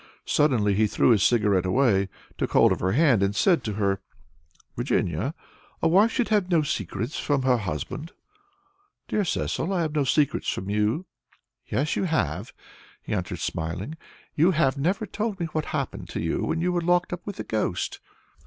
[0.25, 4.01] Suddenly he threw his cigarette away, took hold of her hand, and said to her,
[4.75, 5.35] "Virginia,
[5.79, 8.11] a wife should have no secrets from her husband."
[9.07, 9.71] "Dear Cecil!
[9.71, 11.05] I have no secrets from you."
[11.67, 12.51] "Yes, you have,"
[13.03, 13.95] he answered, smiling,
[14.33, 17.35] "you have never told me what happened to you when you were locked up with
[17.35, 17.99] the ghost."